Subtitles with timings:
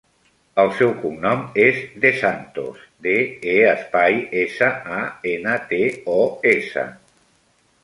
[0.61, 3.13] El seu cognom és De Santos: de,
[3.53, 5.85] e, espai, essa, a, ena, te,
[6.17, 6.19] o,
[6.57, 6.91] essa.